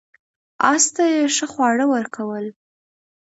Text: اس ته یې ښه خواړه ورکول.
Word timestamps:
اس 0.73 0.83
ته 0.95 1.03
یې 1.13 1.21
ښه 1.35 1.47
خواړه 1.53 1.85
ورکول. 1.93 2.45